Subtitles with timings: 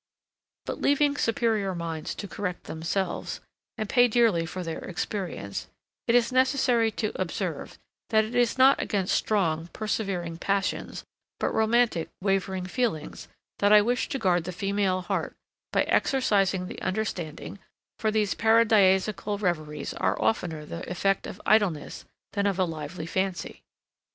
[0.65, 3.39] But, leaving superior minds to correct themselves,
[3.77, 5.67] and pay dearly for their experience,
[6.07, 7.77] it is necessary to observe,
[8.09, 11.03] that it is not against strong, persevering passions;
[11.39, 13.27] but romantic, wavering feelings,
[13.59, 15.35] that I wish to guard the female heart
[15.71, 17.59] by exercising the understanding;
[17.99, 23.61] for these paradisiacal reveries are oftener the effect of idleness than of a lively fancy.